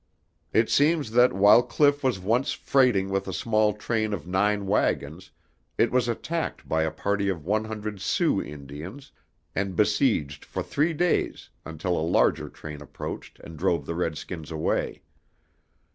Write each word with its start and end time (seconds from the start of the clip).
It 0.51 0.67
seems 0.71 1.11
that 1.11 1.31
while 1.31 1.61
Cliff 1.61 2.03
was 2.03 2.17
once 2.19 2.53
freighting 2.53 3.11
with 3.11 3.27
a 3.27 3.31
small 3.33 3.71
train 3.73 4.13
of 4.13 4.25
nine 4.25 4.65
wagons, 4.65 5.29
it 5.77 5.91
was 5.91 6.07
attacked 6.07 6.67
by 6.67 6.81
a 6.81 6.89
party 6.89 7.29
of 7.29 7.45
one 7.45 7.65
hundred 7.65 8.01
Sioux 8.01 8.41
Indians 8.41 9.11
and 9.53 9.75
besieged 9.75 10.43
for 10.43 10.63
three 10.63 10.93
days 10.93 11.49
until 11.65 11.95
a 11.95 12.01
larger 12.01 12.49
train 12.49 12.81
approached 12.81 13.37
and 13.41 13.59
drove 13.59 13.85
the 13.85 13.93
redskins 13.93 14.49
away. 14.49 15.03